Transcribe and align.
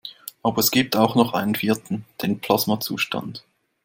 Aber 0.41 0.57
es 0.61 0.71
gibt 0.71 0.95
auch 0.95 1.13
noch 1.13 1.33
einen 1.35 1.53
vierten: 1.53 2.05
Den 2.23 2.39
Plasmazustand. 2.39 3.43